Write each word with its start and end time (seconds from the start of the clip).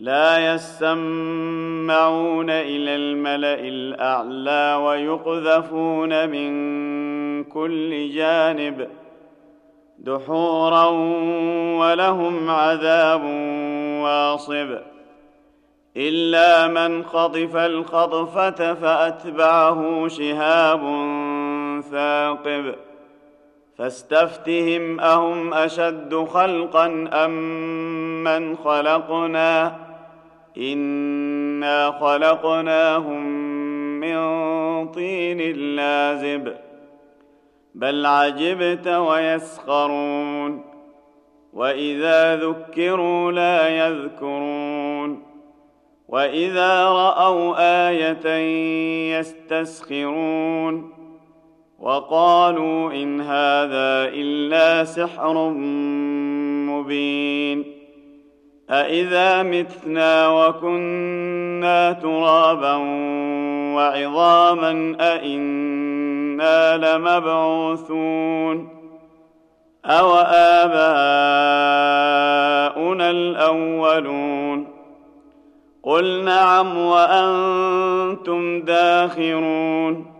لا 0.00 0.54
يسمعون 0.54 2.50
إلى 2.50 2.96
الملأ 2.96 3.60
الأعلى 3.60 4.74
ويقذفون 4.84 6.28
من 6.28 6.50
كل 7.44 8.10
جانب 8.10 8.88
دحورا 9.98 10.84
ولهم 11.80 12.50
عذاب 12.50 13.24
واصب 14.02 14.78
إلا 15.96 16.66
من 16.66 17.04
خطف 17.04 17.56
الخطفة 17.56 18.74
فأتبعه 18.74 20.08
شهاب 20.08 20.80
ثاقب 21.90 22.74
فاستفتهم 23.78 25.00
أهم 25.00 25.54
أشد 25.54 26.14
خلقا 26.14 27.08
أم 27.12 27.30
من 28.24 28.56
خلقنا 28.56 29.89
انا 30.58 31.90
خلقناهم 31.90 33.26
من 34.00 34.18
طين 34.88 35.56
لازب 35.76 36.54
بل 37.74 38.06
عجبت 38.06 38.86
ويسخرون 38.86 40.64
واذا 41.52 42.36
ذكروا 42.36 43.32
لا 43.32 43.68
يذكرون 43.68 45.22
واذا 46.08 46.84
راوا 46.84 47.56
إيه 47.58 49.18
يستسخرون 49.18 50.92
وقالوا 51.78 52.92
ان 52.92 53.20
هذا 53.20 54.08
الا 54.14 54.84
سحر 54.84 55.50
مبين 56.68 57.79
أإذا 58.70 59.42
متنا 59.42 60.28
وكنا 60.28 61.92
ترابا 61.92 62.74
وعظاما 63.76 64.96
أإنا 65.00 66.76
لمبعوثون 66.76 68.68
أو 69.84 70.14
آباؤنا 70.14 71.10
الأولون 73.10 74.68
قل 75.82 76.24
نعم 76.24 76.78
وأنتم 76.78 78.62
داخرون 78.62 80.19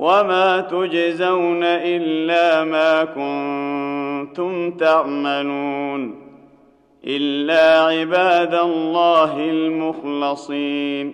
وما 0.00 0.60
تجزون 0.60 1.64
الا 1.64 2.64
ما 2.64 3.04
كنتم 3.04 4.70
تعملون 4.70 6.16
الا 7.06 7.84
عباد 7.84 8.54
الله 8.54 9.36
المخلصين 9.36 11.12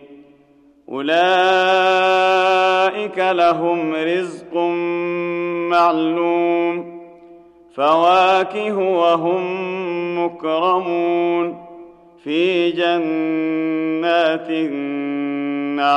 اولئك 0.88 1.18
لهم 3.18 3.94
رزق 3.94 4.56
معلوم 5.70 7.00
فواكه 7.74 8.78
وهم 8.78 9.44
مكرمون 10.24 11.66
في 12.24 12.70
جنات 12.70 14.50
النعيم 14.50 15.96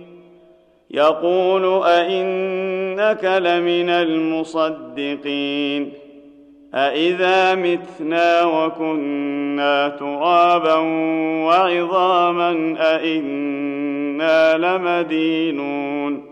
يقول 0.93 1.83
أئنك 1.83 3.23
لمن 3.23 3.89
المصدقين 3.89 5.51
أإذا 6.73 7.55
متنا 7.55 8.43
وكنا 8.43 9.89
ترابا 9.89 10.75
وعظاما 11.45 12.75
أإنا 12.79 14.57
لمدينون 14.57 16.25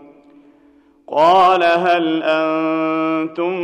قال 1.08 1.62
هل 1.62 2.22
أنتم 2.22 3.54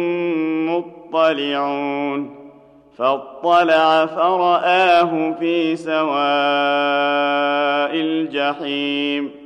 مطلعون 0.71 2.37
فاطلع 2.99 4.07
فرآه 4.07 5.33
في 5.41 5.77
سواء 5.77 6.07
الجحيم 7.95 9.46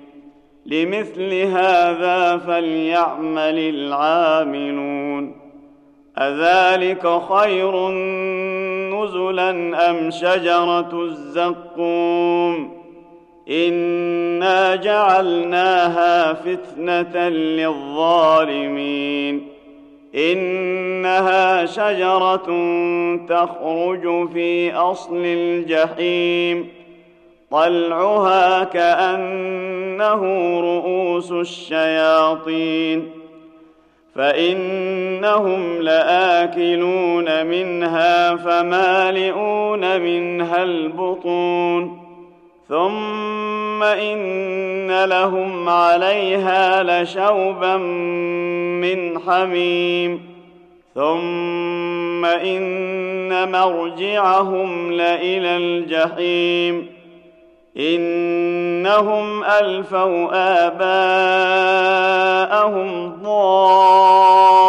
لمثل 0.65 1.33
هذا 1.33 2.37
فليعمل 2.37 3.59
العاملون. 3.59 5.35
أذلك 6.17 7.21
خير 7.21 7.89
نزلا 8.91 9.49
أم 9.89 10.11
شجرة 10.11 11.03
الزقوم؟ 11.03 12.81
إنا 13.49 14.75
جعلناها 14.75 16.33
فتنة 16.33 17.29
للظالمين. 17.29 19.47
إنها 20.15 21.65
شجرة 21.65 22.47
تخرج 23.29 24.29
في 24.33 24.73
أصل 24.73 25.23
الجحيم. 25.25 26.80
طلعها 27.51 28.63
كأنه 28.63 30.23
رؤوس 30.59 31.31
الشياطين 31.31 33.09
فإنهم 34.15 35.81
لآكلون 35.81 37.45
منها 37.45 38.35
فمالئون 38.35 40.01
منها 40.01 40.63
البطون 40.63 42.01
ثم 42.69 43.83
إن 43.83 45.03
لهم 45.03 45.69
عليها 45.69 46.83
لشوبا 46.83 47.77
من 47.77 49.19
حميم 49.19 50.21
ثم 50.95 52.25
إن 52.25 53.51
مرجعهم 53.51 54.91
لإلى 54.91 55.57
الجحيم 55.57 57.00
إنهم 57.77 59.43
ألفوا 59.43 60.29
آباءهم 60.67 62.01
ضالين 63.23 64.61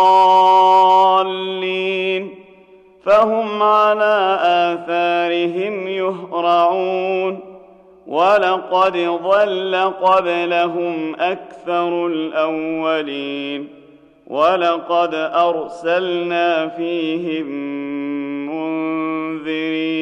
فهم 3.04 3.62
على 3.62 4.38
آثارهم 4.42 5.88
يهرعون 5.88 7.40
ولقد 8.06 8.96
ضل 9.22 9.76
قبلهم 10.02 11.14
أكثر 11.14 12.06
الأولين 12.06 13.68
ولقد 14.26 15.14
أرسلنا 15.14 16.68
فيهم 16.68 17.46
منذرين 18.46 20.01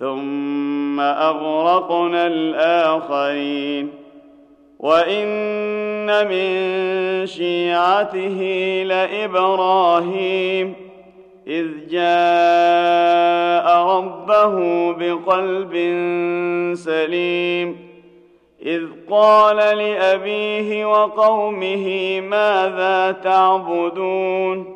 ثم 0.00 1.00
أغرقنا 1.00 2.26
الآخرين. 2.26 4.06
وإن 4.78 6.28
من 6.28 7.26
شيعته 7.26 8.40
لإبراهيم 8.86 10.74
إذ 11.46 11.66
جاء 11.90 13.76
ربه 13.76 14.54
بقلب 14.92 15.72
سليم 16.74 17.76
إذ 18.66 18.82
قال 19.10 19.56
لأبيه 19.56 20.86
وقومه 20.86 22.20
ماذا 22.20 23.12
تعبدون؟ 23.12 24.75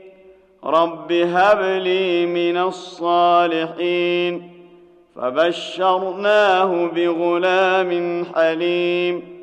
رب 0.65 1.11
هب 1.11 1.61
لي 1.61 2.25
من 2.25 2.57
الصالحين 2.57 4.51
فبشرناه 5.15 6.85
بغلام 6.85 8.25
حليم 8.35 9.41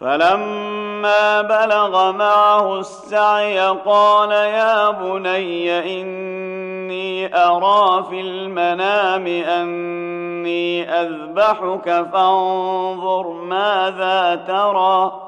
فلما 0.00 1.42
بلغ 1.42 2.12
معه 2.12 2.78
السعي 2.78 3.58
قال 3.68 4.30
يا 4.30 4.90
بني 4.90 5.78
اني 6.02 7.36
ارى 7.36 8.04
في 8.10 8.20
المنام 8.20 9.26
اني 9.26 10.90
اذبحك 10.90 12.08
فانظر 12.12 13.28
ماذا 13.28 14.44
ترى 14.46 15.27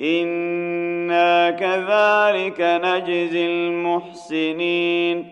أنا 0.00 1.50
كذلك 1.50 2.60
نجزي 2.60 3.46
المحسنين 3.46 5.26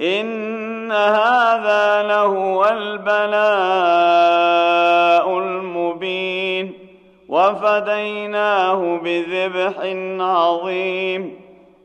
ان 0.00 0.92
هذا 0.92 2.02
لهو 2.02 2.64
البلاء 2.64 3.38
المبين 5.38 6.72
وفديناه 7.28 9.00
بذبح 9.04 9.74
عظيم 10.20 11.40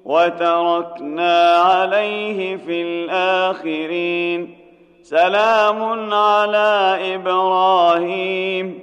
وتركنا 0.06 1.52
عليه 1.52 2.56
في 2.56 2.82
الاخرين 2.82 4.58
سلام 5.02 6.14
على 6.14 7.00
إبراهيم 7.16 8.83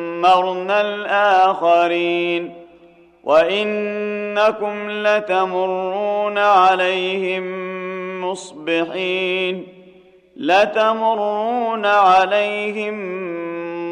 الآخرين 0.71 2.53
وإنكم 3.23 4.89
لتمرون 4.89 6.37
عليهم 6.37 7.45
مصبحين 8.25 9.67
لتمرون 10.37 11.85
عليهم 11.85 12.95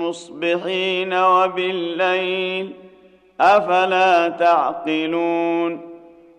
مصبحين 0.03 1.13
وبالليل 1.13 2.71
أفلا 3.41 4.29
تعقلون 4.29 5.89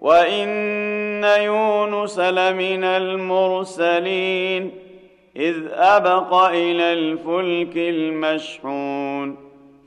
وإن 0.01 1.25
يونس 1.25 2.19
لمن 2.19 2.85
المرسلين 2.85 4.71
إذ 5.37 5.57
أبق 5.73 6.35
إلى 6.35 6.93
الفلك 6.93 7.77
المشحون 7.77 9.50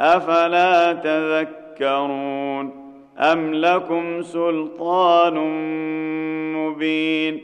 أفلا 0.00 0.92
تذكرون 0.92 2.88
أم 3.18 3.54
لكم 3.54 4.22
سلطان 4.22 5.34
مبين 6.54 7.42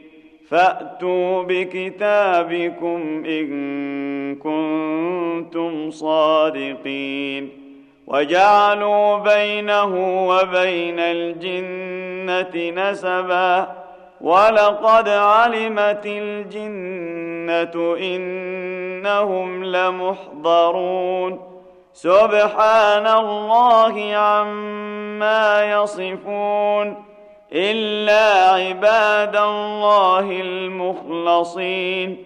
فأتوا 0.49 1.43
بكتابكم 1.43 3.25
إن 3.27 4.35
كنتم 4.35 5.91
صادقين 5.91 7.49
وجعلوا 8.07 9.19
بينه 9.19 10.27
وبين 10.29 10.99
الجنة 10.99 12.71
نسبا 12.83 13.69
ولقد 14.21 15.09
علمت 15.09 16.07
الجنة 16.07 17.97
إنهم 17.97 19.65
لمحضرون 19.65 21.54
سبحان 21.95 23.07
الله 23.07 24.15
عما 24.15 25.65
يصفون 25.65 27.05
إلا 27.53 28.51
عباد 28.55 29.37
الله 29.37 30.41
المخلصين 30.41 32.25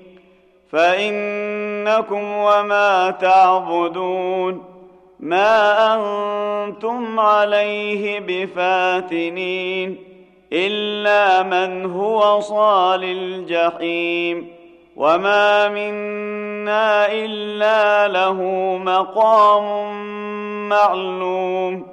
فإنكم 0.73 2.33
وما 2.33 3.11
تعبدون 3.11 4.65
ما 5.21 5.95
أنتم 5.95 7.21
عليه 7.21 8.21
بفاتنين 8.21 9.97
إلا 10.53 11.43
من 11.43 11.93
هو 11.93 12.41
صال 12.41 13.05
الجحيم 13.05 14.58
وما 14.99 15.69
منا 15.69 17.13
الا 17.13 18.09
له 18.09 18.43
مقام 18.83 19.69
معلوم 20.69 21.87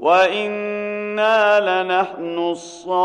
وأنا 0.00 1.60
لنحن 1.60 2.38
الصافون 2.38 2.96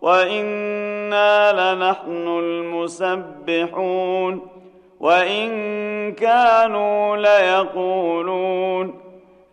وأنا 0.00 1.52
لنحن 1.52 2.26
المسبحون 2.38 4.40
وان 5.00 5.48
كانوا 6.12 7.16
ليقولون 7.16 9.05